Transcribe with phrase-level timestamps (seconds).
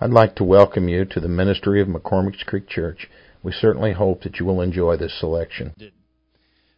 [0.00, 3.08] I'd like to welcome you to the ministry of McCormick's Creek Church.
[3.42, 5.74] We certainly hope that you will enjoy this selection.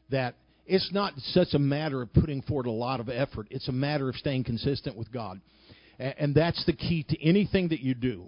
[0.08, 3.72] That it's not such a matter of putting forward a lot of effort, it's a
[3.72, 5.38] matter of staying consistent with God.
[5.98, 8.24] And that's the key to anything that you do,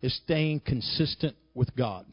[0.00, 2.06] is staying consistent with God.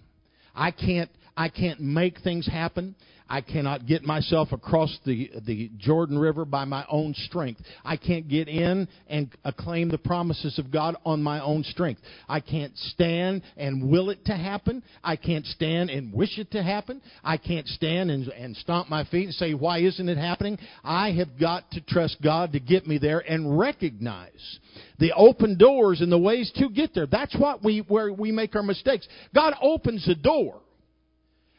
[0.53, 2.95] I can't I can't make things happen.
[3.29, 7.61] I cannot get myself across the, the Jordan River by my own strength.
[7.83, 12.01] I can't get in and acclaim the promises of God on my own strength.
[12.27, 14.81] I can't stand and will it to happen.
[15.03, 17.01] I can't stand and wish it to happen.
[17.23, 20.57] I can't stand and, and stomp my feet and say, why isn't it happening?
[20.83, 24.59] I have got to trust God to get me there and recognize
[24.99, 27.07] the open doors and the ways to get there.
[27.07, 29.07] That's what we, where we make our mistakes.
[29.35, 30.61] God opens the door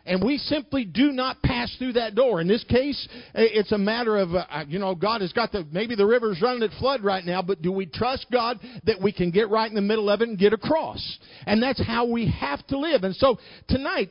[0.08, 2.40] and we simply do not pass through that door.
[2.40, 5.94] In this case, it's a matter of, uh, you know, God has got the, maybe
[5.94, 9.30] the river's running at flood right now, but do we trust God that we can
[9.30, 11.18] get right in the middle of it and get across?
[11.46, 13.04] And that's how we have to live.
[13.04, 14.08] And so tonight,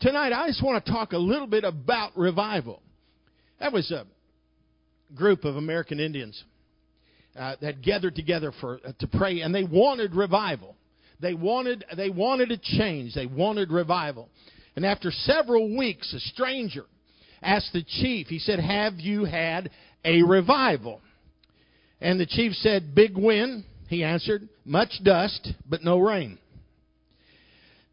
[0.00, 2.80] tonight I just want to talk a little bit about revival.
[3.58, 4.06] That was a
[5.16, 6.42] group of American Indians
[7.36, 10.76] uh, that gathered together for uh, to pray, and they wanted revival.
[11.20, 13.14] They wanted they wanted a change.
[13.14, 14.28] They wanted revival.
[14.80, 16.86] And after several weeks, a stranger
[17.42, 19.68] asked the chief, he said, Have you had
[20.06, 21.02] a revival?
[22.00, 23.64] And the chief said, Big wind.
[23.90, 26.38] He answered, Much dust, but no rain.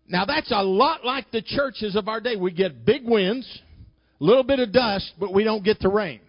[0.08, 2.38] Now that's a lot like the churches of our day.
[2.38, 3.46] We get big winds,
[4.22, 6.22] a little bit of dust, but we don't get the rain.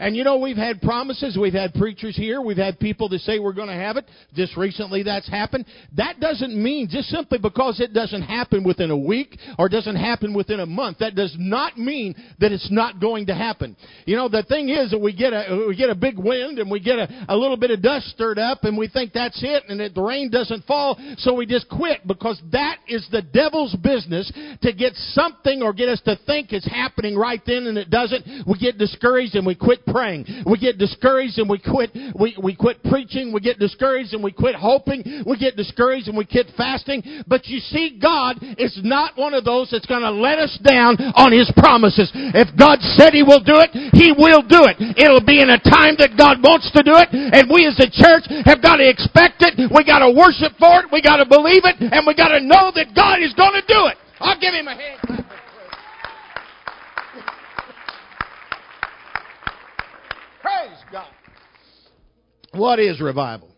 [0.00, 1.36] And you know, we've had promises.
[1.38, 2.40] We've had preachers here.
[2.40, 4.06] We've had people that say we're going to have it.
[4.34, 5.66] Just recently that's happened.
[5.96, 10.32] That doesn't mean, just simply because it doesn't happen within a week or doesn't happen
[10.32, 13.76] within a month, that does not mean that it's not going to happen.
[14.06, 16.70] You know, the thing is that we get a, we get a big wind and
[16.70, 19.64] we get a, a little bit of dust stirred up and we think that's it
[19.68, 24.32] and the rain doesn't fall, so we just quit because that is the devil's business
[24.62, 28.46] to get something or get us to think it's happening right then and it doesn't.
[28.46, 30.26] We get discouraged and we quit praying.
[30.46, 33.32] We get discouraged and we quit, we, we quit preaching.
[33.32, 35.24] We get discouraged and we quit hoping.
[35.26, 37.24] We get discouraged and we quit fasting.
[37.26, 40.96] But you see, God is not one of those that's going to let us down
[41.14, 42.10] on His promises.
[42.14, 44.76] If God said He will do it, He will do it.
[44.96, 47.08] It'll be in a time that God wants to do it.
[47.12, 49.58] And we as a church have got to expect it.
[49.70, 50.92] We got to worship for it.
[50.92, 51.76] We got to believe it.
[51.80, 53.96] And we got to know that God is going to do it.
[54.20, 55.26] I'll give Him a hand.
[60.42, 61.08] Praise God.
[62.52, 63.48] What is revival?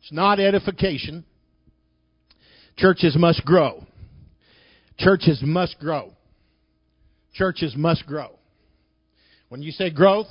[0.00, 1.24] It's not edification.
[2.76, 3.84] Churches must grow.
[4.98, 6.12] Churches must grow.
[7.34, 8.30] Churches must grow.
[9.48, 10.26] When you say growth,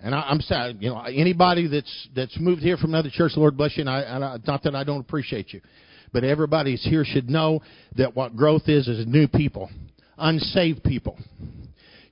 [0.00, 3.56] and I, am sorry, you know, anybody that's that's moved here from another church, Lord
[3.56, 3.82] bless you.
[3.82, 5.60] And I, and I, not that I don't appreciate you,
[6.12, 7.62] but everybody here should know
[7.96, 9.70] that what growth is is new people,
[10.16, 11.18] unsaved people.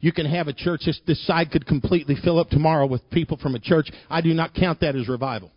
[0.07, 3.39] You can have a church, this, this side could completely fill up tomorrow with people
[3.39, 3.91] from a church.
[4.09, 5.51] I do not count that as revival.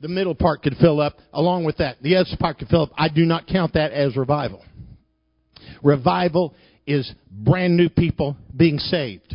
[0.00, 2.02] The middle part could fill up along with that.
[2.02, 2.90] The other part could fill up.
[2.98, 4.64] I do not count that as revival.
[5.80, 6.56] Revival
[6.88, 9.32] is brand new people being saved.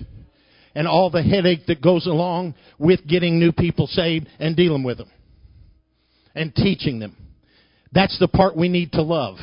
[0.75, 4.97] And all the headache that goes along with getting new people saved and dealing with
[4.97, 5.09] them.
[6.35, 7.16] And teaching them.
[7.94, 9.38] That's the part we need to love.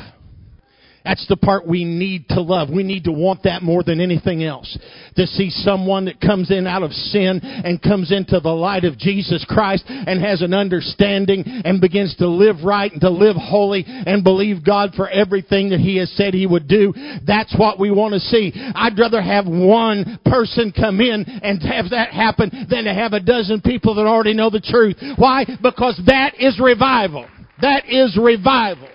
[1.03, 2.69] That's the part we need to love.
[2.69, 4.77] We need to want that more than anything else.
[5.15, 8.97] To see someone that comes in out of sin and comes into the light of
[8.97, 13.83] Jesus Christ and has an understanding and begins to live right and to live holy
[13.87, 16.93] and believe God for everything that He has said He would do.
[17.25, 18.51] That's what we want to see.
[18.55, 23.19] I'd rather have one person come in and have that happen than to have a
[23.19, 24.97] dozen people that already know the truth.
[25.17, 25.45] Why?
[25.61, 27.27] Because that is revival.
[27.61, 28.87] That is revival.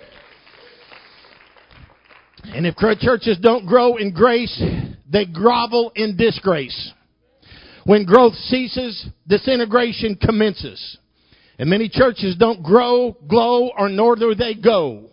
[2.53, 4.61] And if churches don't grow in grace,
[5.11, 6.93] they grovel in disgrace.
[7.85, 10.97] When growth ceases, disintegration commences.
[11.59, 15.05] And many churches don't grow, glow, or nor do they go.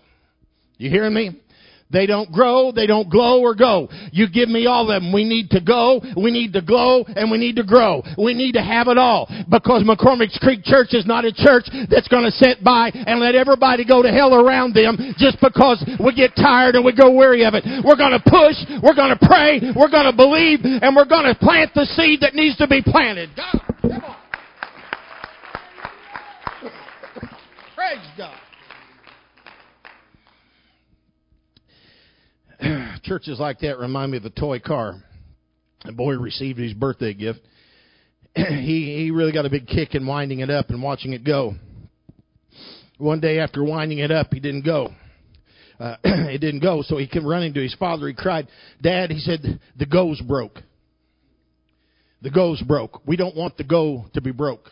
[0.76, 1.41] You hearing me?
[1.90, 3.88] They don't grow, they don't glow or go.
[4.10, 5.12] You give me all of them.
[5.12, 8.02] We need to go, we need to glow, and we need to grow.
[8.19, 9.28] We need to have it all.
[9.48, 13.34] Because McCormick's Creek Church is not a church that's going to sit by and let
[13.34, 17.44] everybody go to hell around them just because we get tired and we go weary
[17.44, 17.64] of it.
[17.84, 21.26] We're going to push, we're going to pray, we're going to believe, and we're going
[21.26, 23.31] to plant the seed that needs to be planted.
[23.36, 24.16] God, come on.
[27.76, 28.44] Praise God.
[33.05, 35.03] Churches like that remind me of a toy car.
[35.85, 37.41] A boy received his birthday gift.
[38.35, 41.55] he he really got a big kick in winding it up and watching it go.
[42.99, 44.89] One day after winding it up, he didn't go.
[45.79, 48.09] Uh, it didn't go, so he came running to his father.
[48.09, 48.49] He cried,
[48.81, 50.61] Dad, he said, the go's broke.
[52.23, 53.06] The go's broke.
[53.06, 54.71] We don't want the go to be broke.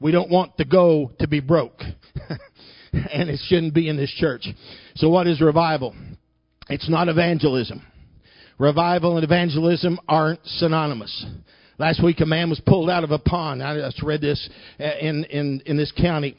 [0.00, 1.80] We don't want the go to be broke.
[2.92, 4.46] and it shouldn't be in this church.
[4.96, 5.94] So what is revival?
[6.70, 7.82] It's not evangelism.
[8.56, 11.26] Revival and evangelism aren't synonymous.
[11.78, 13.60] Last week a man was pulled out of a pond.
[13.60, 16.36] I just read this uh, in, in, in this county.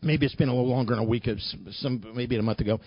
[0.00, 1.28] Maybe it's been a little longer than a week,
[1.72, 2.80] some, maybe a month ago.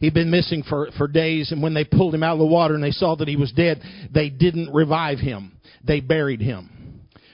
[0.00, 2.74] He'd been missing for, for days, and when they pulled him out of the water
[2.74, 3.80] and they saw that he was dead,
[4.12, 5.52] they didn't revive him.
[5.82, 6.77] They buried him.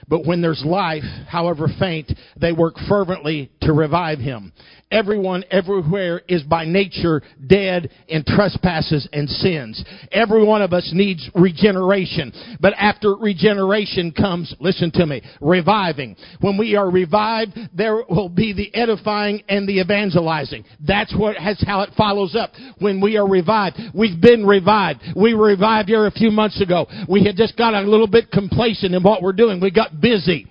[0.07, 4.53] But when there's life, however faint, they work fervently to revive him.
[4.91, 9.83] Everyone everywhere is by nature dead in trespasses and sins.
[10.11, 12.31] Every one of us needs regeneration.
[12.61, 16.15] But after regeneration comes, listen to me, reviving.
[16.39, 20.63] When we are revived, there will be the edifying and the evangelizing.
[20.85, 22.51] That's what has how it follows up.
[22.77, 25.01] When we are revived, we've been revived.
[25.15, 26.85] We revived here a few months ago.
[27.09, 29.59] We had just got a little bit complacent in what we're doing.
[29.59, 30.47] We got busy.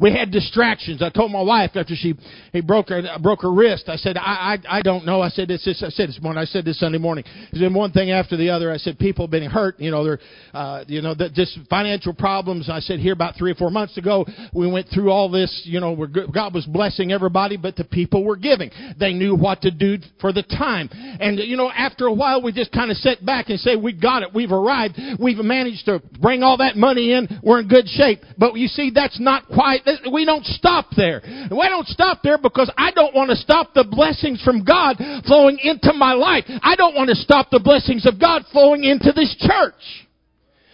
[0.00, 1.02] We had distractions.
[1.02, 2.14] I told my wife after she
[2.52, 3.84] he broke her broke her wrist.
[3.88, 5.20] I said, I I, I don't know.
[5.20, 6.40] I said this, this I said this morning.
[6.40, 7.24] I said this Sunday morning.
[7.50, 8.72] It's been one thing after the other.
[8.72, 9.78] I said people have been hurt.
[9.78, 10.18] You know, they're
[10.52, 12.68] uh, you know that just financial problems.
[12.68, 15.62] I said here about three or four months ago we went through all this.
[15.64, 18.70] You know, where God was blessing everybody, but the people were giving.
[18.98, 20.88] They knew what to do for the time.
[20.92, 23.92] And you know, after a while we just kind of sit back and say we
[23.92, 24.30] got it.
[24.34, 24.98] We've arrived.
[25.20, 27.28] We've managed to bring all that money in.
[27.42, 28.20] We're in good shape.
[28.38, 31.22] But you see, that's not quite we don't stop there.
[31.50, 34.96] We don't stop there because I don't want to stop the blessings from God
[35.26, 36.44] flowing into my life.
[36.62, 40.03] I don't want to stop the blessings of God flowing into this church.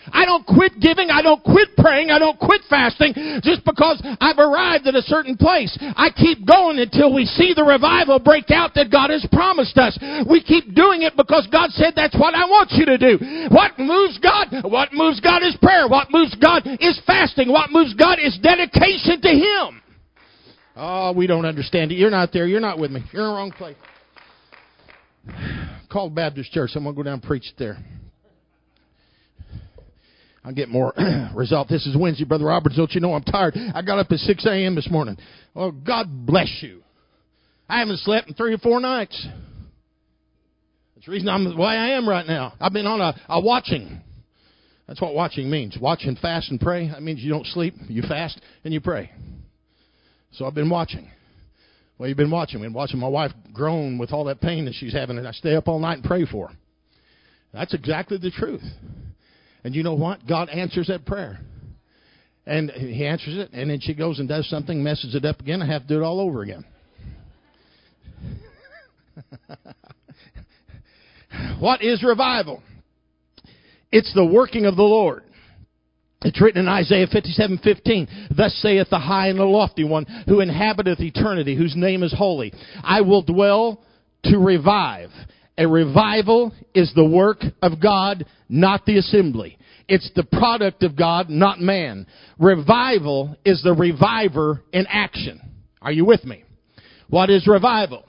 [0.08, 1.10] I don't quit giving.
[1.10, 2.10] I don't quit praying.
[2.10, 3.12] I don't quit fasting
[3.42, 5.76] just because I've arrived at a certain place.
[5.80, 9.98] I keep going until we see the revival break out that God has promised us.
[10.28, 13.18] We keep doing it because God said that's what I want you to do.
[13.50, 14.64] What moves God?
[14.64, 15.88] What moves God is prayer.
[15.88, 17.52] What moves God is fasting.
[17.52, 19.82] What moves God is dedication to Him.
[20.76, 21.96] Oh, we don't understand it.
[21.96, 22.46] You're not there.
[22.46, 23.04] You're not with me.
[23.12, 23.76] You're in the wrong place.
[25.90, 26.70] Called Baptist Church.
[26.74, 27.76] I'm going to go down and preach there.
[30.44, 30.92] I'll get more
[31.34, 31.68] result.
[31.68, 32.76] This is Wednesday, Brother Roberts.
[32.76, 33.56] Don't you know I'm tired?
[33.74, 34.74] I got up at 6 a.m.
[34.74, 35.16] this morning.
[35.54, 36.82] Oh, God bless you.
[37.68, 39.26] I haven't slept in three or four nights.
[40.94, 42.54] That's the reason I'm the way I am right now.
[42.60, 44.00] I've been on a, a watching.
[44.88, 45.78] That's what watching means.
[45.80, 46.88] Watch and fast and pray.
[46.88, 49.10] That means you don't sleep, you fast, and you pray.
[50.32, 51.08] So I've been watching.
[51.96, 52.56] Well, you've been watching.
[52.56, 55.32] I've been watching my wife groan with all that pain that she's having, and I
[55.32, 56.54] stay up all night and pray for her.
[57.52, 58.62] That's exactly the truth.
[59.64, 60.26] And you know what?
[60.26, 61.40] God answers that prayer.
[62.46, 65.62] And he answers it, and then she goes and does something, messes it up again.
[65.62, 66.64] I have to do it all over again.
[71.60, 72.62] what is revival?
[73.92, 75.24] It's the working of the Lord.
[76.22, 81.00] It's written in Isaiah 57:15, "Thus saith the high and the lofty one, who inhabiteth
[81.00, 82.52] eternity, whose name is holy.
[82.82, 83.82] I will dwell
[84.24, 85.10] to revive
[85.60, 89.58] a revival is the work of God, not the assembly.
[89.88, 92.06] It's the product of God, not man.
[92.38, 95.38] Revival is the reviver in action.
[95.82, 96.44] Are you with me?
[97.10, 98.04] What is revival?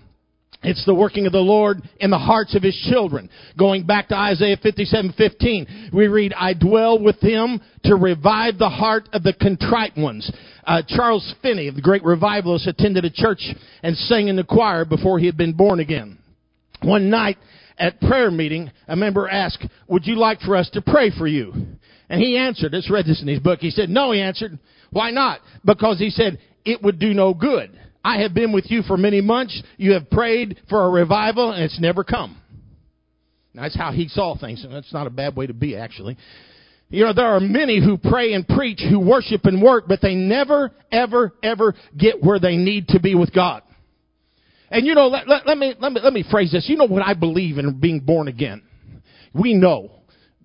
[0.64, 3.30] It's the working of the Lord in the hearts of His children.
[3.58, 9.10] Going back to Isaiah 57:15, we read, "I dwell with Him to revive the heart
[9.12, 10.32] of the contrite ones."
[10.66, 13.54] Uh, Charles Finney, the great revivalist, attended a church
[13.84, 16.20] and sang in the choir before he had been born again.
[16.84, 17.38] One night
[17.78, 21.54] at prayer meeting, a member asked, Would you like for us to pray for you?
[22.10, 23.60] And he answered, let's read this in his book.
[23.60, 24.60] He said, No, he answered.
[24.92, 25.40] Why not?
[25.64, 27.72] Because he said, It would do no good.
[28.04, 29.62] I have been with you for many months.
[29.78, 32.38] You have prayed for a revival and it's never come.
[33.54, 34.64] That's how he saw things.
[34.64, 36.18] And that's not a bad way to be, actually.
[36.90, 40.16] You know, there are many who pray and preach, who worship and work, but they
[40.16, 43.62] never, ever, ever get where they need to be with God.
[44.72, 46.68] And you know, let, let, let, me, let, me, let me phrase this.
[46.70, 48.64] You know what I believe in being born again.
[49.34, 49.92] We know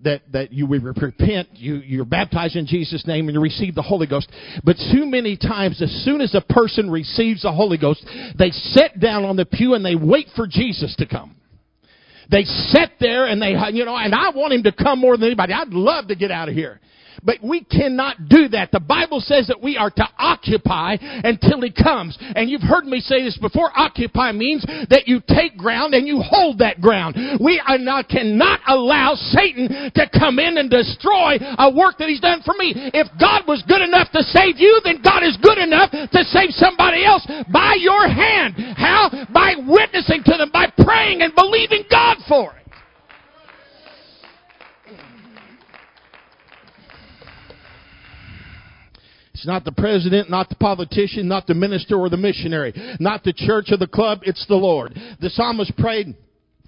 [0.03, 4.05] that, that you repent, you, you're baptized in Jesus' name, and you receive the Holy
[4.05, 4.29] Ghost.
[4.63, 8.05] But too many times, as soon as a person receives the Holy Ghost,
[8.37, 11.35] they sit down on the pew and they wait for Jesus to come.
[12.29, 15.25] They sit there and they, you know, and I want him to come more than
[15.25, 15.53] anybody.
[15.53, 16.81] I'd love to get out of here.
[17.23, 18.71] But we cannot do that.
[18.71, 22.17] The Bible says that we are to occupy until He comes.
[22.19, 23.71] And you've heard me say this before.
[23.75, 27.15] Occupy means that you take ground and you hold that ground.
[27.39, 32.41] We not, cannot allow Satan to come in and destroy a work that He's done
[32.45, 32.73] for me.
[32.93, 36.51] If God was good enough to save you, then God is good enough to save
[36.51, 38.55] somebody else by your hand.
[38.77, 39.09] How?
[39.33, 42.57] By witnessing to them, by praying and believing God for it.
[49.37, 53.33] It's not the president, not the politician, not the minister or the missionary, not the
[53.33, 54.99] church or the club, it's the Lord.
[55.21, 56.15] The psalmist prayed,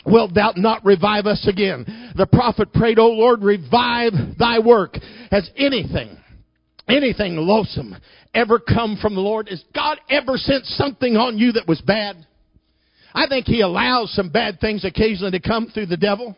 [0.06, 2.14] Wilt thou not revive us again?
[2.16, 5.00] The prophet prayed, O Lord, revive thy work.
[5.32, 6.16] Has anything,
[6.88, 7.98] anything loathsome
[8.36, 9.50] ever come from the Lord?
[9.50, 12.24] Has God ever sent something on you that was bad?
[13.16, 16.38] I think He allows some bad things occasionally to come through the devil.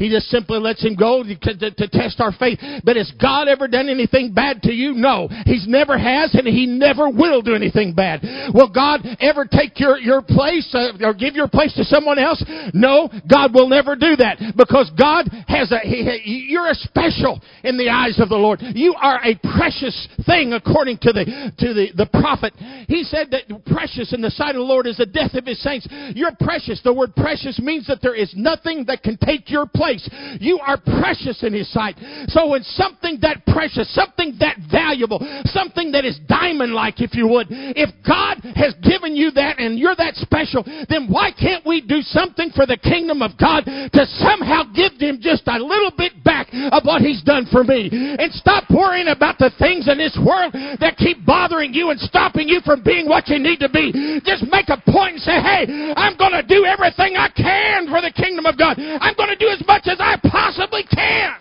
[0.00, 2.58] He just simply lets him go to, to, to, test our faith.
[2.84, 4.94] But has God ever done anything bad to you?
[4.94, 5.28] No.
[5.44, 8.22] He's never has and he never will do anything bad.
[8.54, 12.42] Will God ever take your, your place uh, or give your place to someone else?
[12.72, 13.10] No.
[13.30, 17.90] God will never do that because God has a, he, you're a special in the
[17.90, 18.60] eyes of the Lord.
[18.62, 22.54] You are a precious thing according to the, to the, the prophet.
[22.88, 25.62] He said that precious in the sight of the Lord is the death of his
[25.62, 25.86] saints.
[26.14, 26.80] You're precious.
[26.82, 30.38] The word precious means that there is nothing that can take your place place.
[30.40, 31.96] You are precious in His sight.
[32.28, 37.26] So when something that precious, something that valuable, something that is diamond like, if you
[37.28, 41.80] would, if God has given you that and you're that special, then why can't we
[41.80, 46.22] do something for the kingdom of God to somehow give Him just a little bit
[46.22, 47.90] back of what He's done for me?
[47.90, 52.48] And stop worrying about the things in this world that keep bothering you and stopping
[52.48, 54.20] you from being what you need to be.
[54.24, 58.00] Just make a point and say, hey, I'm going to do everything I can for
[58.00, 58.78] the kingdom of God.
[58.78, 61.36] I'm going to do as much as I possibly can.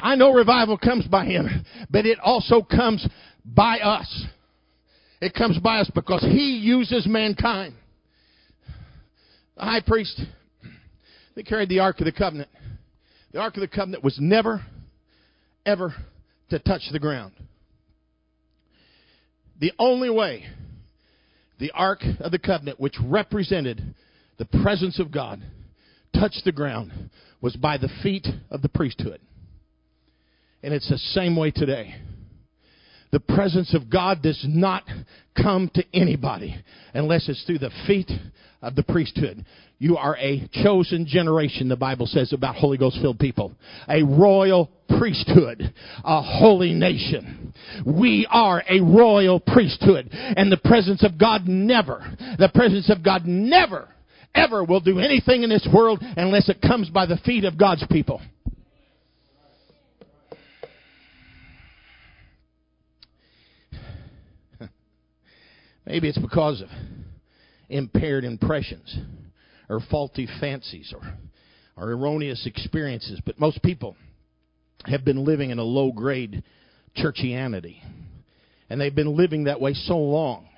[0.00, 3.06] I know revival comes by Him, but it also comes
[3.44, 4.24] by us.
[5.20, 7.74] It comes by us because He uses mankind.
[9.56, 10.20] The high priest,
[11.36, 12.48] they carried the Ark of the Covenant.
[13.30, 14.64] The Ark of the Covenant was never,
[15.64, 15.94] ever
[16.48, 17.32] to touch the ground.
[19.60, 20.46] The only way
[21.60, 23.94] the Ark of the Covenant, which represented
[24.38, 25.42] the presence of God,
[26.18, 29.20] touched the ground was by the feet of the priesthood.
[30.62, 31.94] And it's the same way today.
[33.12, 34.84] The presence of God does not
[35.40, 36.56] come to anybody
[36.94, 38.10] unless it's through the feet
[38.62, 39.44] of the priesthood.
[39.80, 43.54] You are a chosen generation, the Bible says about Holy Ghost filled people.
[43.88, 45.72] A royal priesthood,
[46.04, 47.54] a holy nation.
[47.86, 50.10] We are a royal priesthood.
[50.12, 52.04] And the presence of God never,
[52.38, 53.88] the presence of God never,
[54.34, 57.86] ever will do anything in this world unless it comes by the feet of God's
[57.90, 58.20] people.
[65.86, 66.68] Maybe it's because of
[67.70, 68.94] impaired impressions
[69.70, 71.00] or faulty fancies or,
[71.76, 73.20] or erroneous experiences.
[73.24, 73.96] But most people
[74.84, 76.42] have been living in a low grade
[76.96, 77.76] churchianity.
[78.68, 80.48] And they've been living that way so long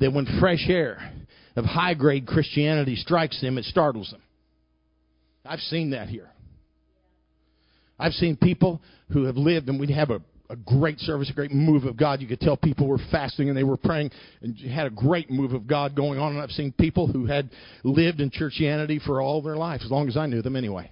[0.00, 1.12] that when fresh air
[1.54, 4.22] of high grade Christianity strikes them, it startles them.
[5.44, 6.30] I've seen that here.
[7.98, 8.80] I've seen people
[9.12, 10.22] who have lived, and we have a
[10.52, 12.20] a great service, a great move of God.
[12.20, 14.10] You could tell people were fasting and they were praying
[14.42, 16.32] and had a great move of God going on.
[16.32, 17.50] And I've seen people who had
[17.84, 20.90] lived in churchianity for all their life, as long as I knew them anyway.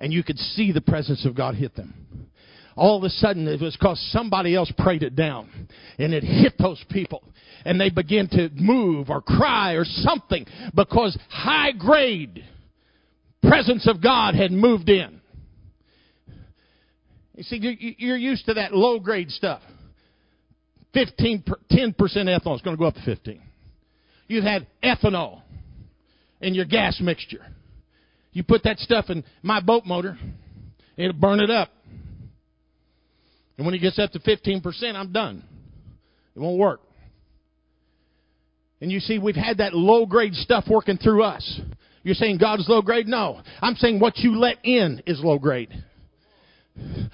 [0.00, 2.28] And you could see the presence of God hit them.
[2.74, 5.68] All of a sudden, it was because somebody else prayed it down.
[5.98, 7.22] And it hit those people.
[7.64, 12.44] And they began to move or cry or something because high grade
[13.42, 15.15] presence of God had moved in.
[17.36, 19.60] You see, you're used to that low grade stuff.
[20.94, 23.42] 15, 10% ethanol is going to go up to 15.
[24.28, 25.42] You've had ethanol
[26.40, 27.44] in your gas mixture.
[28.32, 30.18] You put that stuff in my boat motor,
[30.96, 31.70] it'll burn it up.
[33.58, 35.44] And when it gets up to 15%, I'm done.
[36.34, 36.80] It won't work.
[38.80, 41.60] And you see, we've had that low grade stuff working through us.
[42.02, 43.08] You're saying God's low grade?
[43.08, 43.40] No.
[43.62, 45.70] I'm saying what you let in is low grade.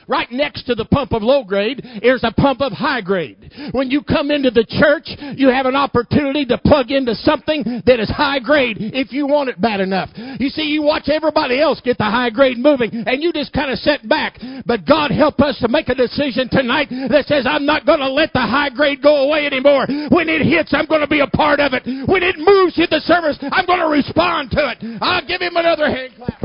[0.08, 3.50] Right next to the pump of low grade is a pump of high grade.
[3.72, 8.00] When you come into the church, you have an opportunity to plug into something that
[8.00, 10.10] is high grade if you want it bad enough.
[10.14, 13.70] You see, you watch everybody else get the high grade moving and you just kind
[13.70, 14.38] of sit back.
[14.66, 18.10] But God help us to make a decision tonight that says, I'm not going to
[18.10, 19.86] let the high grade go away anymore.
[20.10, 21.84] When it hits, I'm going to be a part of it.
[22.08, 24.98] When it moves in the service, I'm going to respond to it.
[25.00, 26.42] I'll give him another hand clap.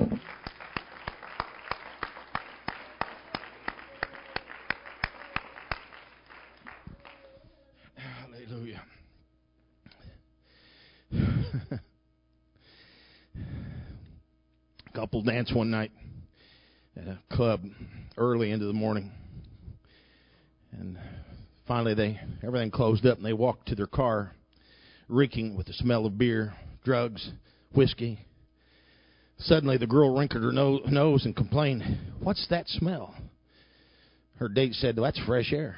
[14.94, 15.92] Couple dance one night
[16.96, 17.62] at a club
[18.18, 19.12] early into the morning.
[20.72, 20.98] And
[21.68, 24.32] finally they everything closed up and they walked to their car
[25.08, 27.32] reeking with the smell of beer, drugs,
[27.74, 28.20] whiskey.
[29.40, 31.84] Suddenly the girl wrinkled her nose and complained,
[32.20, 33.14] What's that smell?
[34.38, 35.78] Her date said, That's fresh air.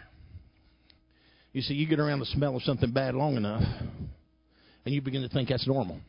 [1.51, 3.63] You see, you get around the smell of something bad long enough,
[4.85, 5.99] and you begin to think that's normal.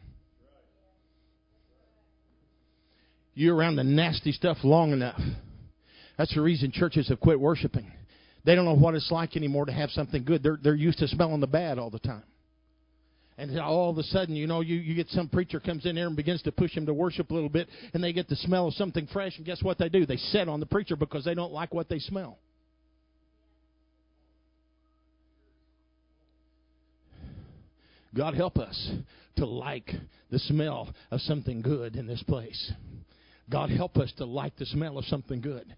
[3.34, 5.20] You're around the nasty stuff long enough.
[6.18, 7.90] That's the reason churches have quit worshiping.
[8.44, 10.42] They don't know what it's like anymore to have something good.
[10.42, 12.24] They're, they're used to smelling the bad all the time.
[13.38, 16.06] And all of a sudden, you know, you, you get some preacher comes in there
[16.06, 18.68] and begins to push them to worship a little bit, and they get the smell
[18.68, 20.04] of something fresh, and guess what they do?
[20.04, 22.38] They set on the preacher because they don't like what they smell.
[28.14, 28.90] God help us
[29.36, 29.90] to like
[30.30, 32.72] the smell of something good in this place.
[33.48, 35.74] God help us to like the smell of something good.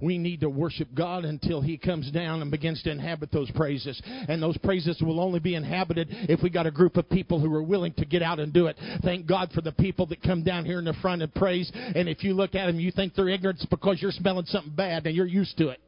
[0.00, 4.00] We need to worship God until He comes down and begins to inhabit those praises.
[4.28, 7.54] And those praises will only be inhabited if we got a group of people who
[7.54, 8.78] are willing to get out and do it.
[9.02, 11.70] Thank God for the people that come down here in the front and praise.
[11.74, 15.06] And if you look at them, you think they're ignorant because you're smelling something bad
[15.06, 15.80] and you're used to it.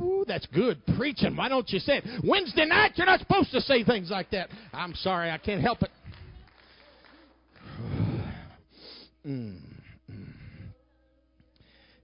[0.00, 1.36] Ooh, that's good preaching.
[1.36, 2.04] Why don't you say it?
[2.24, 4.48] Wednesday night, you're not supposed to say things like that.
[4.72, 5.90] I'm sorry, I can't help it.
[9.26, 9.58] mm,
[10.10, 10.26] mm.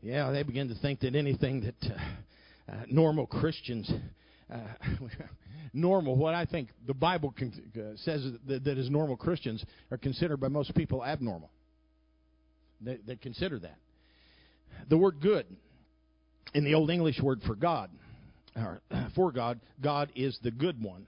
[0.03, 3.91] Yeah, they begin to think that anything that uh, uh, normal Christians,
[4.53, 4.59] uh,
[5.73, 9.97] normal, what I think the Bible con- uh, says that, that is normal Christians are
[9.97, 11.51] considered by most people abnormal.
[12.83, 13.77] They, they consider that.
[14.89, 15.47] The word good
[16.55, 17.91] in the Old English word for God,
[18.57, 18.81] or
[19.15, 21.07] for God, God is the good one.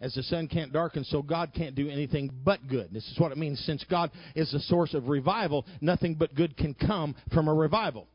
[0.00, 2.88] As the sun can't darken, so God can't do anything but good.
[2.92, 3.62] This is what it means.
[3.64, 8.08] Since God is the source of revival, nothing but good can come from a revival.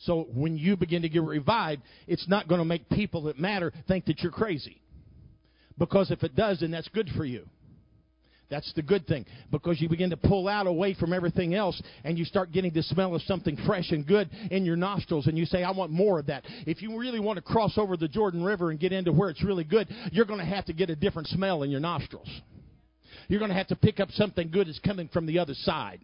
[0.00, 3.72] So when you begin to get revived, it's not going to make people that matter
[3.88, 4.82] think that you're crazy.
[5.78, 7.46] Because if it does, then that's good for you.
[8.50, 12.18] That's the good thing because you begin to pull out away from everything else and
[12.18, 15.46] you start getting the smell of something fresh and good in your nostrils and you
[15.46, 16.44] say, I want more of that.
[16.66, 19.42] If you really want to cross over the Jordan River and get into where it's
[19.42, 22.28] really good, you're going to have to get a different smell in your nostrils.
[23.28, 26.00] You're going to have to pick up something good that's coming from the other side.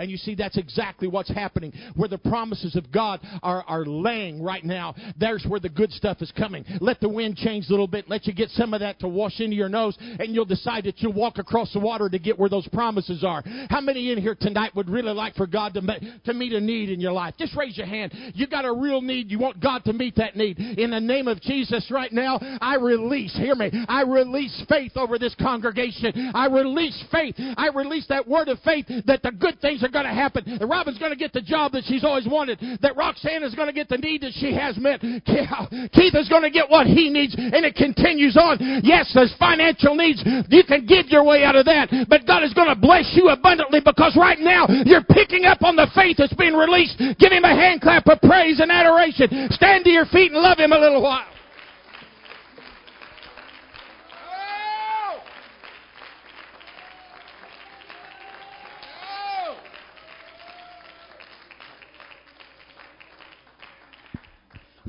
[0.00, 1.72] And you see, that's exactly what's happening.
[1.94, 6.22] Where the promises of God are, are laying right now, there's where the good stuff
[6.22, 6.64] is coming.
[6.80, 8.08] Let the wind change a little bit.
[8.08, 11.00] Let you get some of that to wash into your nose, and you'll decide that
[11.00, 13.42] you'll walk across the water to get where those promises are.
[13.68, 15.82] How many in here tonight would really like for God to,
[16.24, 17.34] to meet a need in your life?
[17.38, 18.12] Just raise your hand.
[18.34, 19.30] You got a real need.
[19.30, 20.58] You want God to meet that need.
[20.58, 25.18] In the name of Jesus right now, I release, hear me, I release faith over
[25.18, 26.32] this congregation.
[26.34, 27.34] I release faith.
[27.38, 30.58] I release that word of faith that the good things are going to happen.
[30.58, 32.60] That Robin's going to get the job that she's always wanted.
[32.82, 35.00] That Roxanne is going to get the need that she has met.
[35.92, 38.58] Keith is going to get what he needs, and it continues on.
[38.82, 40.22] Yes, there's financial needs.
[40.48, 43.28] You can give your way out of that, but God is going to bless you
[43.28, 46.98] abundantly because right now you're picking up on the faith that's being released.
[47.18, 49.48] Give him a hand clap of praise and adoration.
[49.50, 51.26] Stand to your feet and love him a little while.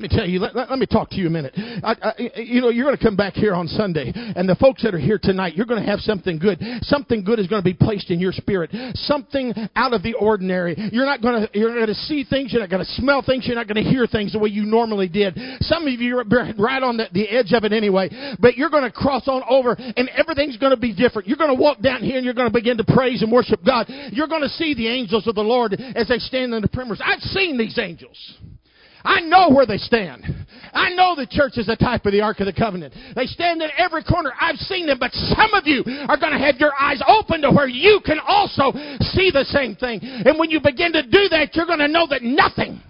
[0.02, 1.52] Me tell you, let, let, let me talk to you a minute.
[1.56, 4.82] I, I, you know, you're going to come back here on Sunday, and the folks
[4.82, 6.58] that are here tonight, you're going to have something good.
[6.82, 8.70] Something good is going to be placed in your spirit.
[8.94, 10.74] Something out of the ordinary.
[10.92, 13.46] You're not going to, you're going to see things, you're not going to smell things,
[13.46, 15.38] you're not going to hear things the way you normally did.
[15.60, 18.84] Some of you are right on the, the edge of it anyway, but you're going
[18.84, 21.28] to cross on over, and everything's going to be different.
[21.28, 23.60] You're going to walk down here, and you're going to begin to praise and worship
[23.64, 23.86] God.
[24.10, 27.00] You're going to see the angels of the Lord as they stand in the perimeters.
[27.04, 28.18] I've seen these angels.
[29.04, 30.24] I know where they stand.
[30.72, 32.94] I know the church is a type of the Ark of the Covenant.
[33.14, 34.32] They stand in every corner.
[34.40, 37.50] I've seen them, but some of you are going to have your eyes open to
[37.50, 40.00] where you can also see the same thing.
[40.02, 42.80] And when you begin to do that, you're going to know that nothing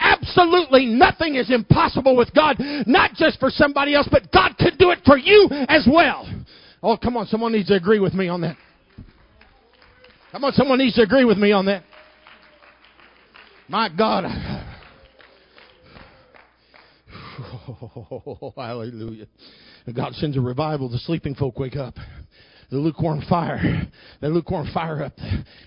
[0.00, 4.90] absolutely nothing is impossible with God, not just for somebody else, but God could do
[4.90, 6.28] it for you as well.
[6.82, 8.56] Oh, come on, someone needs to agree with me on that.
[10.32, 11.82] Come on, someone needs to agree with me on that.
[13.68, 14.24] My God.
[17.68, 19.26] Oh, hallelujah.
[19.94, 21.94] God sends a revival, the sleeping folk wake up.
[22.70, 23.88] The lukewarm fire,
[24.20, 25.14] the lukewarm fire up,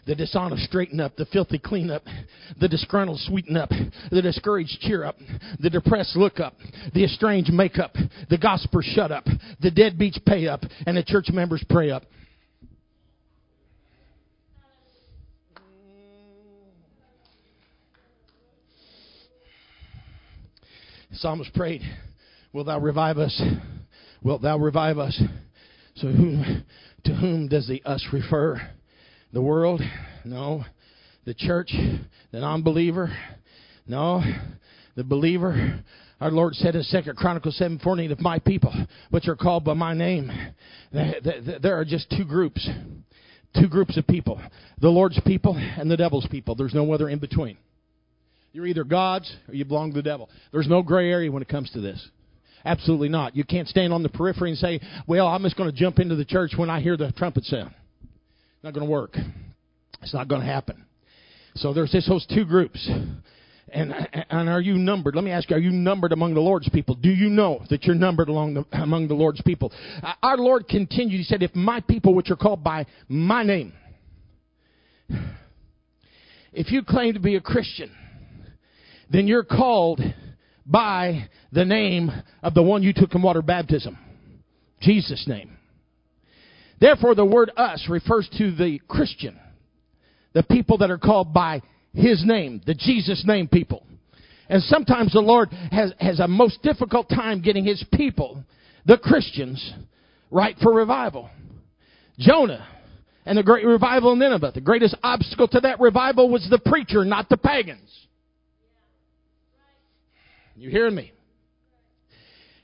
[0.06, 2.04] the dishonest straighten up, the filthy clean up,
[2.60, 3.72] the disgruntled sweeten up,
[4.12, 5.16] the discouraged cheer up,
[5.60, 6.54] the depressed look up,
[6.94, 7.96] the estranged make up,
[8.30, 9.26] the gospel shut up,
[9.62, 12.04] the deadbeats pay up, and the church members pray up.
[21.13, 21.82] Psalmist prayed,
[22.54, 23.41] Will thou revive us?
[24.24, 25.21] Wilt thou revive us?
[25.95, 26.63] So whom,
[27.06, 28.62] to whom does the us refer?
[29.34, 29.82] The world?
[30.26, 30.65] No.
[31.26, 31.74] The church?
[32.32, 33.10] The non believer?
[33.88, 34.21] No.
[34.95, 35.84] The believer?
[36.19, 38.74] Our Lord said in Second Chronicles seven fourteen, "If my people,
[39.10, 40.32] which are called by my name,
[40.91, 42.69] there are just two groups,
[43.60, 44.39] two groups of people:
[44.80, 46.54] the Lord's people and the devil's people.
[46.54, 47.58] There's no other in between.
[48.54, 50.30] You're either God's or you belong to the devil.
[50.52, 52.06] There's no gray area when it comes to this.
[52.64, 53.36] Absolutely not.
[53.36, 56.16] You can't stand on the periphery and say, well, I'm just going to jump into
[56.16, 57.74] the church when I hear the trumpet sound.
[58.64, 59.18] Not going to work.
[60.02, 60.86] It's not going to happen.
[61.56, 62.88] So there's this those two groups.
[63.74, 63.94] And,
[64.30, 65.16] and are you numbered?
[65.16, 66.96] Let me ask you, are you numbered among the Lord's people?
[66.96, 69.72] Do you know that you're numbered along the, among the Lord's people?
[70.04, 73.74] Uh, our Lord continued, He said, if my people which are called by my name,
[76.52, 77.92] if you claim to be a Christian,
[79.12, 80.02] then you're called
[80.65, 83.97] by the name of the one you took in water baptism.
[84.82, 85.58] Jesus' name.
[86.80, 89.38] Therefore, the word us refers to the Christian,
[90.34, 91.62] the people that are called by
[91.93, 93.86] his name, the Jesus name people.
[94.50, 98.43] And sometimes the Lord has, has a most difficult time getting his people,
[98.86, 99.74] the Christians,
[100.32, 101.30] right for revival.
[102.17, 102.67] Jonah
[103.26, 104.54] and the great revival in Nineveh.
[104.56, 107.89] The greatest obstacle to that revival was the preacher, not the pagans.
[110.56, 111.12] You hearing me?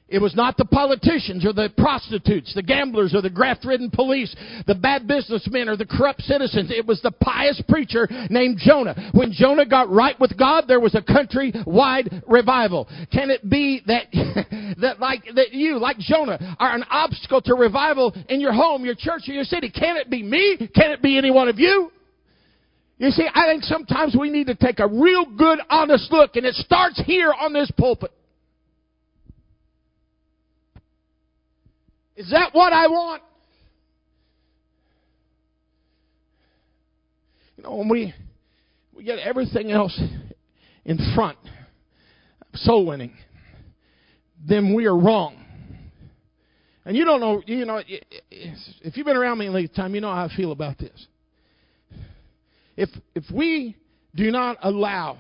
[0.10, 4.34] It was not the politicians or the prostitutes, the gamblers or the graft ridden police,
[4.66, 6.72] the bad businessmen or the corrupt citizens.
[6.72, 9.12] It was the pious preacher named Jonah.
[9.14, 12.88] When Jonah got right with God, there was a country-wide revival.
[13.12, 14.06] Can it be that,
[14.80, 18.96] that like, that you, like Jonah, are an obstacle to revival in your home, your
[18.96, 19.70] church, or your city?
[19.70, 20.70] Can it be me?
[20.74, 21.92] Can it be any one of you?
[22.98, 26.46] You see, I think sometimes we need to take a real good, honest look, and
[26.46, 28.12] it starts here on this pulpit.
[32.16, 33.22] Is that what I want?
[37.58, 38.14] You know, when we
[38.96, 40.00] we get everything else
[40.84, 41.38] in front,
[42.56, 43.14] soul winning,
[44.44, 45.44] then we are wrong.
[46.84, 47.82] And you don't know, you know,
[48.32, 51.08] if you've been around me any time, you know how I feel about this
[52.78, 53.76] if, if we
[54.16, 55.18] do not allow,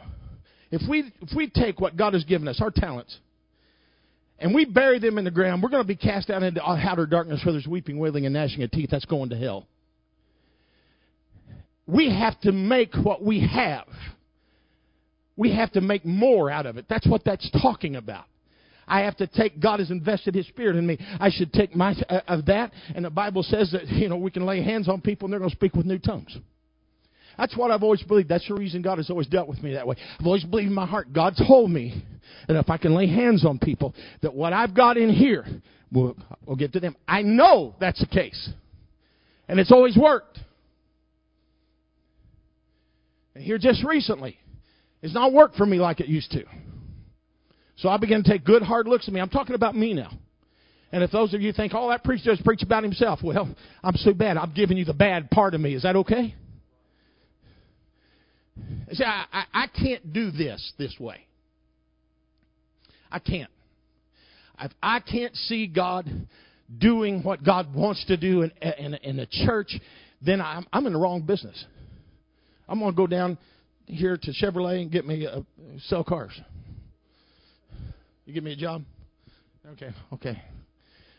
[0.72, 3.18] if we, if we take what God has given us, our talents,
[4.40, 7.08] and we bury them in the ground, we're going to be cast out into outer
[7.08, 8.90] darkness where there's weeping, wailing, and gnashing of teeth.
[8.92, 9.66] That's going to hell.
[11.88, 13.88] We have to make what we have.
[15.36, 16.86] We have to make more out of it.
[16.88, 18.26] That's what that's talking about.
[18.88, 20.98] I have to take, God has invested His Spirit in me.
[21.20, 22.72] I should take my, uh, of that.
[22.96, 25.40] And the Bible says that, you know, we can lay hands on people and they're
[25.40, 26.38] going to speak with new tongues.
[27.38, 28.30] That's what I've always believed.
[28.30, 29.96] That's the reason God has always dealt with me that way.
[30.20, 32.04] I've always believed in my heart, God told me
[32.48, 35.46] that if I can lay hands on people, that what I've got in here
[35.92, 36.96] will, will get to them.
[37.08, 38.50] I know that's the case.
[39.48, 40.40] And it's always worked.
[43.36, 44.38] And here just recently,
[45.02, 46.44] it's not worked for me like it used to.
[47.78, 49.22] So I began to take good hard looks at me.
[49.22, 50.10] I'm talking about me now.
[50.92, 53.96] And if those of you think, oh, that preacher just preach about himself, well, I'm
[53.98, 54.38] so bad.
[54.38, 55.76] I'm giving you the bad part of me.
[55.76, 56.34] Is that okay?
[58.92, 61.26] See, I, I, I can't do this this way.
[63.12, 63.50] I can't.
[64.60, 66.10] If I can't see God
[66.78, 69.80] doing what God wants to do in, in, in a church,
[70.22, 71.64] then I'm, I'm in the wrong business.
[72.68, 73.38] I'm going to go down
[73.86, 75.46] here to Chevrolet and get me a,
[75.86, 76.38] sell cars.
[78.26, 78.84] You give me a job?
[79.74, 80.42] Okay, okay.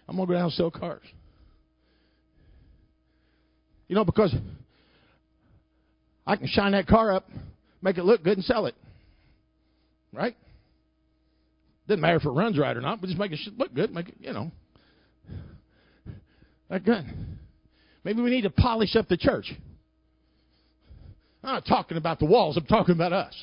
[0.07, 1.03] I'm going to go down and sell cars.
[3.89, 4.35] You know, because
[6.29, 7.27] I can shine that car up,
[7.81, 8.75] make it look good, and sell it.
[10.13, 10.37] Right?
[11.89, 14.11] Doesn't matter if it runs right or not, but just make it look good, make
[14.11, 14.53] it, you know.
[16.69, 17.05] That good.
[18.05, 19.51] Maybe we need to polish up the church.
[21.43, 23.35] I'm not talking about the walls, I'm talking about us.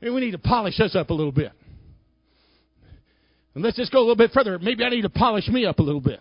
[0.00, 1.52] Maybe we need to polish us up a little bit.
[3.54, 4.58] And let's just go a little bit further.
[4.58, 6.20] Maybe I need to polish me up a little bit.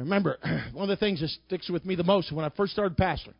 [0.00, 0.38] Remember,
[0.72, 3.34] one of the things that sticks with me the most when I first started pastoring,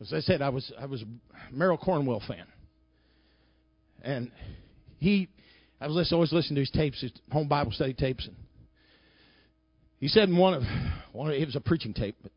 [0.00, 1.06] as I said, I was I was a
[1.52, 2.46] Merrill Cornwell fan,
[4.02, 4.30] and
[4.98, 5.28] he,
[5.80, 8.36] I was always listening to his tapes, his home Bible study tapes, and
[10.00, 10.62] he said in one of
[11.12, 12.32] one of, it was a preaching tape, but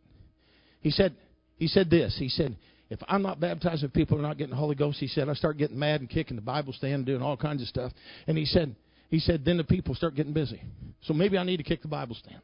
[0.81, 1.15] he said
[1.57, 2.15] he said this.
[2.17, 2.55] He said,
[2.89, 5.33] if I'm not baptized and people are not getting the Holy Ghost, he said, I
[5.33, 7.91] start getting mad and kicking the Bible stand and doing all kinds of stuff.
[8.27, 8.75] And he said,
[9.09, 10.61] he said, then the people start getting busy.
[11.01, 12.41] So maybe I need to kick the Bible stand.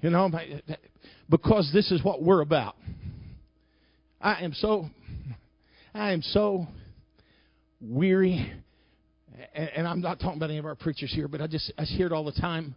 [0.00, 0.30] You know,
[1.28, 2.76] because this is what we're about.
[4.20, 4.86] I am so,
[5.94, 6.66] I am so
[7.80, 8.52] weary,
[9.54, 12.06] and I'm not talking about any of our preachers here, but I just I hear
[12.06, 12.74] it all the time.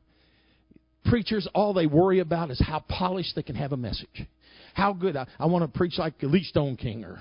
[1.05, 4.25] Preachers, all they worry about is how polished they can have a message.
[4.73, 7.19] How good I, I want to preach like Lee Stoneking or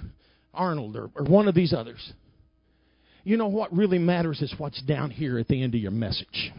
[0.55, 2.13] Arnold or, or one of these others.
[3.25, 6.53] You know what really matters is what's down here at the end of your message.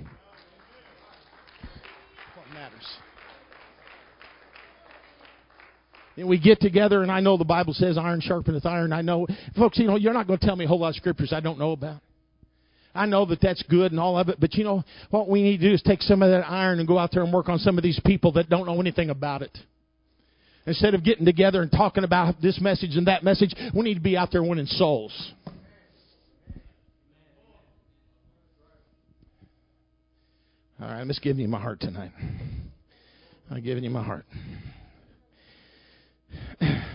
[2.35, 2.87] What matters.
[5.95, 8.93] And we get together, and I know the Bible says iron sharpeneth iron.
[8.93, 10.95] I know, folks, you know, you're not going to tell me a whole lot of
[10.95, 12.01] scriptures I don't know about.
[12.95, 15.57] I know that that's good and all of it, but you know, what we need
[15.57, 17.57] to do is take some of that iron and go out there and work on
[17.57, 19.57] some of these people that don't know anything about it.
[20.65, 23.99] Instead of getting together and talking about this message and that message, we need to
[23.99, 25.33] be out there winning souls.
[30.79, 32.11] All right, I'm just giving you my heart tonight.
[33.49, 34.25] I'm giving you my heart.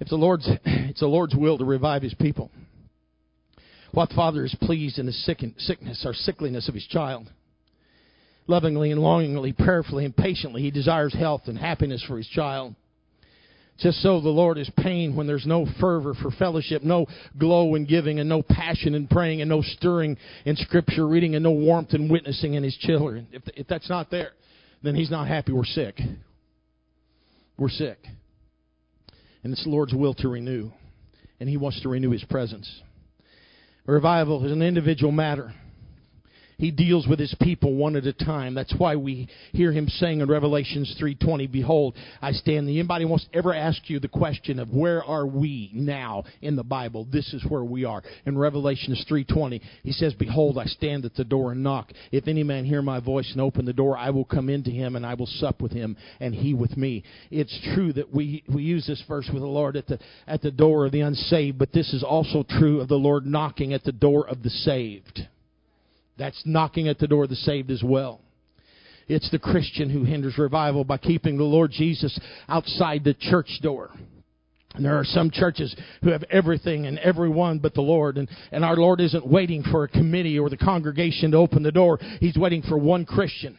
[0.00, 2.52] If the Lord's, it's the Lord's will to revive His people.
[3.92, 7.30] What father is pleased in the sickness or sickliness of his child?
[8.46, 12.74] Lovingly and longingly, prayerfully and patiently, he desires health and happiness for his child.
[13.78, 17.06] Just so the Lord is pained when there's no fervor for fellowship, no
[17.38, 21.44] glow in giving, and no passion in praying, and no stirring in scripture reading, and
[21.44, 23.28] no warmth in witnessing in his children.
[23.30, 24.32] If, if that's not there,
[24.82, 25.52] then he's not happy.
[25.52, 26.00] We're sick.
[27.56, 27.98] We're sick.
[29.48, 30.70] And it's the Lord's will to renew.
[31.40, 32.70] And he wants to renew his presence.
[33.86, 35.54] Revival is an individual matter.
[36.58, 38.52] He deals with his people one at a time.
[38.54, 43.26] That's why we hear him saying in Revelations 3:20, "Behold, I stand." The anybody wants
[43.26, 47.06] to ever ask you the question of where are we now in the Bible?
[47.08, 48.02] This is where we are.
[48.26, 51.92] In Revelations 3:20, he says, "Behold, I stand at the door and knock.
[52.10, 54.96] If any man hear my voice and open the door, I will come into him
[54.96, 58.64] and I will sup with him and he with me." It's true that we we
[58.64, 61.70] use this verse with the Lord at the at the door of the unsaved, but
[61.70, 65.28] this is also true of the Lord knocking at the door of the saved.
[66.18, 68.20] That's knocking at the door of the saved as well.
[69.06, 73.90] It's the Christian who hinders revival by keeping the Lord Jesus outside the church door.
[74.74, 78.18] And there are some churches who have everything and everyone but the Lord.
[78.18, 81.72] And, and our Lord isn't waiting for a committee or the congregation to open the
[81.72, 81.98] door.
[82.20, 83.56] He's waiting for one Christian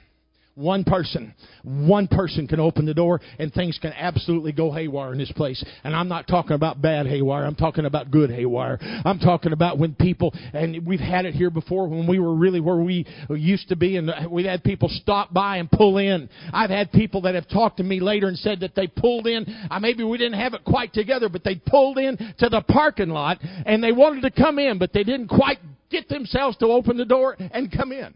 [0.56, 1.34] one person,
[1.64, 5.64] one person can open the door and things can absolutely go haywire in this place.
[5.84, 7.46] And I'm not talking about bad haywire.
[7.46, 8.78] I'm talking about good haywire.
[8.82, 12.60] I'm talking about when people, and we've had it here before when we were really
[12.60, 16.30] where we used to be and we've had people stop by and pull in.
[16.52, 19.46] I've had people that have talked to me later and said that they pulled in.
[19.80, 23.38] Maybe we didn't have it quite together, but they pulled in to the parking lot
[23.42, 25.60] and they wanted to come in, but they didn't quite
[25.90, 28.14] get themselves to open the door and come in.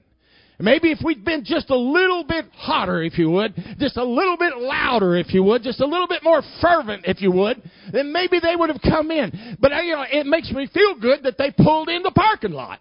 [0.60, 4.38] Maybe if we'd been just a little bit hotter, if you would, just a little
[4.38, 7.62] bit louder, if you would, just a little bit more fervent, if you would,
[7.92, 9.58] then maybe they would have come in.
[9.60, 12.52] But uh, you know, it makes me feel good that they pulled in the parking
[12.52, 12.80] lot.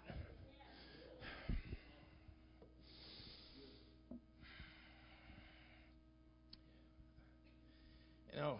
[8.33, 8.59] You know,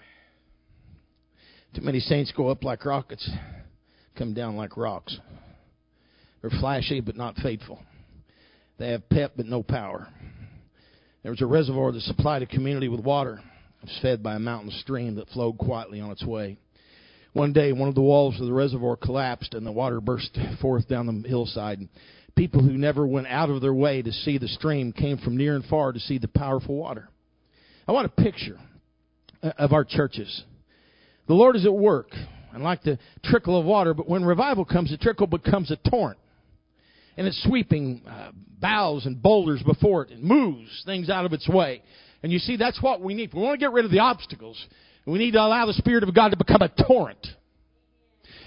[1.76, 3.30] too many saints go up like rockets,
[4.18, 5.20] come down like rocks.
[6.42, 7.80] They're flashy but not faithful.
[8.78, 10.08] They have pep but no power.
[11.22, 13.40] There was a reservoir that supplied a community with water.
[13.82, 16.58] It was fed by a mountain stream that flowed quietly on its way.
[17.34, 20.88] One day, one of the walls of the reservoir collapsed and the water burst forth
[20.88, 21.80] down the hillside.
[22.36, 25.56] People who never went out of their way to see the stream came from near
[25.56, 27.10] and far to see the powerful water.
[27.88, 28.60] I want a picture
[29.42, 30.44] uh, of our churches.
[31.28, 32.10] The Lord is at work,
[32.54, 36.20] and like the trickle of water, but when revival comes, the trickle becomes a torrent
[37.18, 41.48] and it's sweeping uh, boughs and boulders before it and moves things out of its
[41.48, 41.82] way.
[42.22, 43.34] And you see, that's what we need.
[43.34, 44.64] We want to get rid of the obstacles.
[45.06, 47.28] We need to allow the Spirit of God to become a torrent.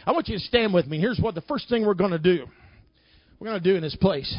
[0.06, 0.98] I want you to stand with me.
[0.98, 2.46] Here's what the first thing we're going to do.
[3.38, 4.34] We're going to do in this place.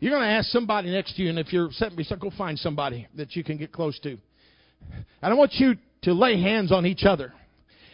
[0.00, 2.58] You're going to ask somebody next to you, and if you're setting me, go find
[2.58, 4.10] somebody that you can get close to.
[5.22, 7.32] And I want you to lay hands on each other.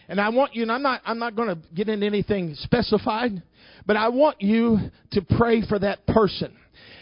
[0.09, 3.43] And I want you, and I'm not, I'm not going to get into anything specified,
[3.87, 4.79] but I want you
[5.13, 6.57] to pray for that person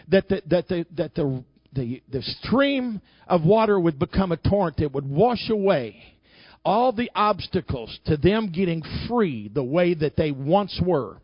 [0.09, 4.79] that the, that the, that the, the, the stream of water would become a torrent
[4.79, 5.97] that would wash away
[6.65, 11.17] all the obstacles to them getting free the way that they once were.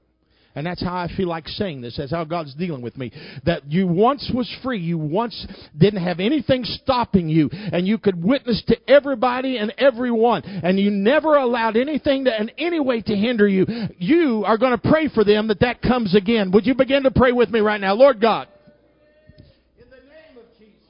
[0.54, 1.96] And that's how I feel like saying this.
[1.96, 3.12] That's how God's dealing with me.
[3.44, 4.80] That you once was free.
[4.80, 5.46] You once
[5.78, 7.48] didn't have anything stopping you.
[7.52, 10.42] And you could witness to everybody and everyone.
[10.42, 13.64] And you never allowed anything to, in any way to hinder you.
[13.98, 16.50] You are going to pray for them that that comes again.
[16.50, 17.94] Would you begin to pray with me right now?
[17.94, 18.48] Lord God.
[19.78, 20.88] In the name of Jesus.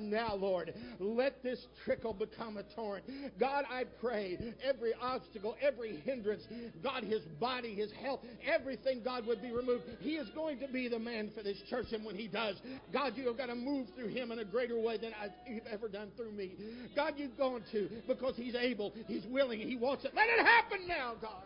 [0.00, 3.04] Now, Lord, let this trickle become a torrent.
[3.38, 6.42] God, I pray every obstacle, every hindrance,
[6.82, 9.84] God, his body, his health, everything, God, would be removed.
[10.00, 12.56] He is going to be the man for this church, and when he does,
[12.92, 15.12] God, you have got to move through him in a greater way than
[15.48, 16.52] you've ever done through me.
[16.94, 20.12] God, you're going to because he's able, he's willing, he wants it.
[20.14, 21.42] Let it happen now, God.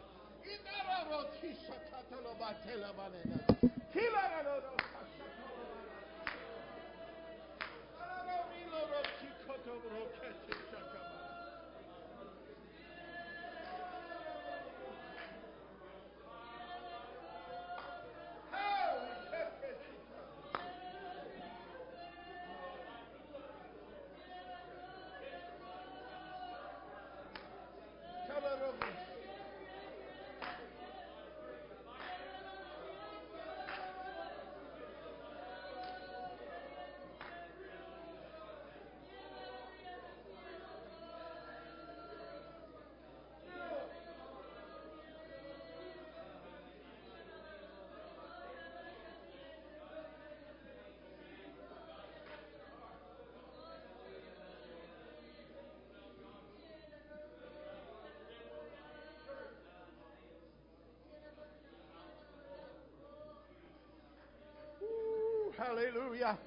[65.66, 66.38] Hallelujah.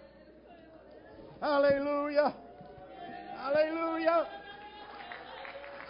[1.41, 2.35] Hallelujah.
[3.35, 4.27] Hallelujah.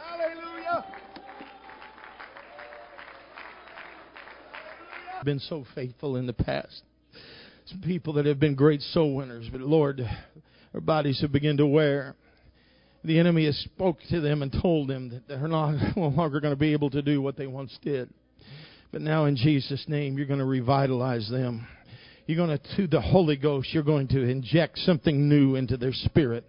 [0.01, 0.85] Hallelujah.
[5.25, 6.83] Been so faithful in the past.
[7.65, 9.97] Some people that have been great soul winners, but Lord,
[10.71, 12.15] their bodies have begun to wear.
[13.03, 16.53] The enemy has spoke to them and told them that they're not no longer going
[16.53, 18.09] to be able to do what they once did.
[18.93, 21.67] But now in Jesus' name, you're going to revitalize them.
[22.27, 26.43] You're going to, the Holy Ghost, you're going to inject something new into their spirit.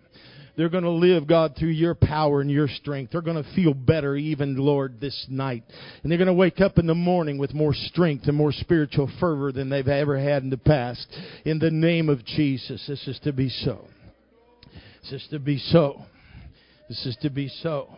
[0.57, 3.12] They're going to live, God, through your power and your strength.
[3.12, 5.62] They're going to feel better even, Lord, this night.
[6.03, 9.09] And they're going to wake up in the morning with more strength and more spiritual
[9.21, 11.07] fervor than they've ever had in the past.
[11.45, 13.85] In the name of Jesus, this is to be so.
[15.03, 16.03] This is to be so.
[16.88, 17.88] This is to be so.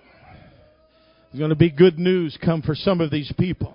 [1.33, 3.75] There's going to be good news come for some of these people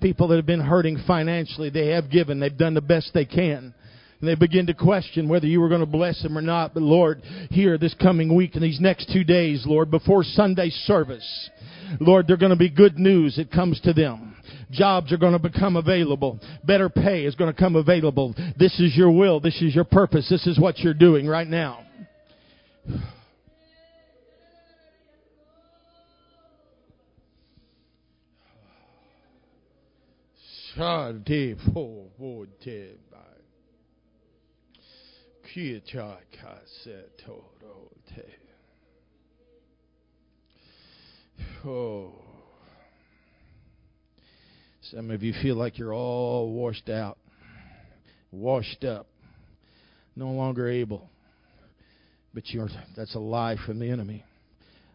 [0.00, 3.74] people that have been hurting financially, they have given, they've done the best they can.
[4.20, 6.72] And they begin to question whether you were going to bless them or not.
[6.72, 11.50] But Lord, here this coming week and these next two days, Lord, before Sunday service,
[12.00, 14.36] Lord, they're going to be good news that comes to them.
[14.70, 16.40] Jobs are going to become available.
[16.64, 18.34] Better pay is going to come available.
[18.58, 19.40] This is your will.
[19.40, 20.26] This is your purpose.
[20.28, 21.84] This is what you're doing right now.
[30.76, 31.20] Po
[38.12, 38.22] te.
[41.64, 42.12] Oh.
[44.90, 47.18] Some of you feel like you're all washed out,
[48.32, 49.06] washed up,
[50.16, 51.08] no longer able.
[52.34, 54.24] But you're, that's a lie from the enemy.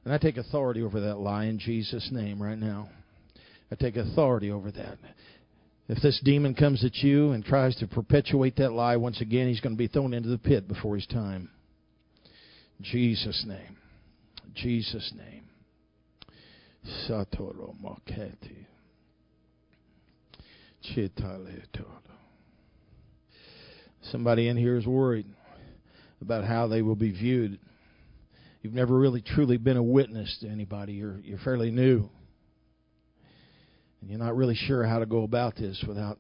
[0.04, 2.90] And I take authority over that lie in Jesus' name right now.
[3.72, 4.98] I take authority over that.
[5.90, 9.60] If this demon comes at you and tries to perpetuate that lie once again, he's
[9.60, 11.50] going to be thrown into the pit before his time.
[12.80, 13.78] Jesus' name.
[14.54, 15.46] Jesus' name.
[17.08, 18.68] Satoro Maketi.
[24.12, 25.26] Somebody in here is worried
[26.22, 27.58] about how they will be viewed.
[28.62, 30.94] You've never really truly been a witness to anybody.
[30.94, 32.10] You're you're fairly new
[34.02, 36.20] and you're not really sure how to go about this without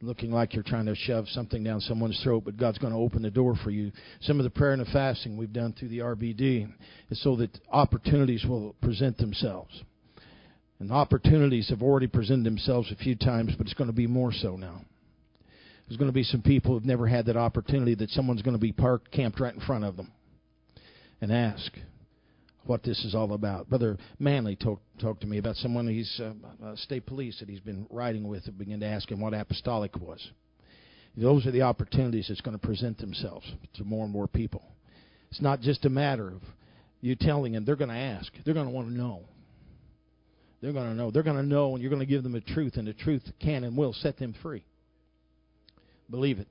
[0.00, 3.22] looking like you're trying to shove something down someone's throat, but God's going to open
[3.22, 3.90] the door for you.
[4.20, 6.70] Some of the prayer and the fasting we've done through the RBD
[7.10, 9.82] is so that opportunities will present themselves.
[10.78, 14.32] And opportunities have already presented themselves a few times, but it's going to be more
[14.32, 14.82] so now.
[15.88, 18.60] There's going to be some people who've never had that opportunity that someone's going to
[18.60, 20.12] be parked, camped right in front of them
[21.20, 21.72] and ask
[22.66, 23.68] what this is all about.
[23.68, 26.32] Brother Manley talked talked to me about someone he's uh,
[26.64, 29.96] uh, state police that he's been riding with and began to ask him what apostolic
[29.96, 30.30] was.
[31.16, 34.64] Those are the opportunities that's going to present themselves to more and more people.
[35.30, 36.42] It's not just a matter of
[37.00, 38.32] you telling them, they're going to ask.
[38.44, 39.24] They're going to want to know.
[40.60, 41.10] They're going to know.
[41.10, 43.22] They're going to know, and you're going to give them the truth, and the truth
[43.40, 44.64] can and will set them free.
[46.10, 46.48] Believe it.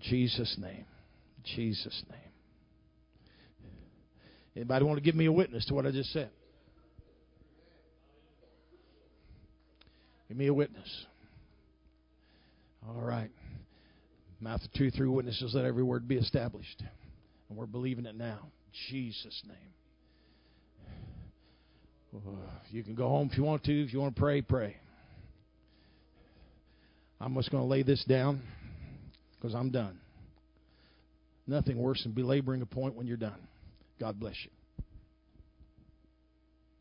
[0.00, 0.86] Jesus' name.
[1.44, 2.29] Jesus' name.
[4.56, 6.30] Anybody want to give me a witness to what I just said?
[10.28, 11.06] Give me a witness.
[12.88, 13.30] All right.
[14.40, 16.82] Mouth two, three witnesses, let every word be established.
[17.48, 18.48] And we're believing it now.
[18.88, 19.56] Jesus' name.
[22.70, 23.84] You can go home if you want to.
[23.84, 24.76] If you want to pray, pray.
[27.20, 28.42] I'm just going to lay this down
[29.36, 30.00] because I'm done.
[31.46, 33.38] Nothing worse than belaboring a point when you're done.
[34.00, 34.59] God bless you.